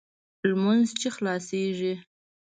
لمونځ 0.47 0.87
چې 0.99 1.07
خلاصېږي. 1.15 1.93